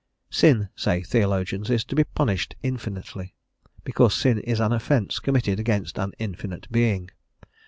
Sin, 0.31 0.69
say 0.75 1.03
theologians, 1.03 1.69
is 1.69 1.83
to 1.85 1.93
be 1.95 2.03
punished 2.05 2.55
infinitely, 2.63 3.35
because 3.83 4.15
sin 4.15 4.39
is 4.39 4.59
an 4.59 4.73
offence 4.73 5.19
committed 5.19 5.59
against 5.59 5.99
an 5.99 6.11
infinite 6.17 6.67
being. 6.71 7.11